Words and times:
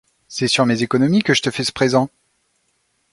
C'est 0.27 0.47
sur 0.47 0.65
mes 0.65 0.81
économies 0.81 1.21
que 1.21 1.35
je 1.35 1.43
te 1.43 1.51
fais 1.51 1.63
ce 1.63 1.71
présent! 1.71 2.09